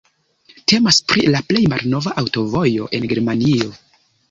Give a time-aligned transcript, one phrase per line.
[0.71, 3.71] Temas pri la plej malnova aŭtovojo en Germanio.